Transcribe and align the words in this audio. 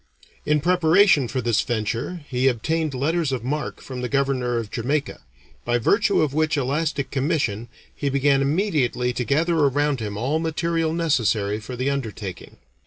In 0.47 0.61
preparation 0.61 1.27
for 1.27 1.41
this 1.41 1.61
venture 1.61 2.21
he 2.27 2.47
obtained 2.47 2.95
letters 2.95 3.31
of 3.31 3.43
marque 3.43 3.79
from 3.81 4.01
the 4.01 4.09
governor 4.09 4.57
of 4.57 4.71
Jamaica, 4.71 5.19
by 5.63 5.77
virtue 5.77 6.23
of 6.23 6.33
which 6.33 6.57
elastic 6.57 7.11
commission 7.11 7.67
he 7.93 8.09
began 8.09 8.41
immediately 8.41 9.13
to 9.13 9.23
gather 9.23 9.53
around 9.59 9.99
him 9.99 10.17
all 10.17 10.39
material 10.39 10.91
necessary 10.91 11.59
for 11.59 11.75
the 11.75 11.91
undertaking. 11.91 12.57